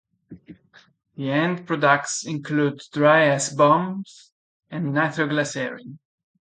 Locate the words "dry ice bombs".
2.91-4.31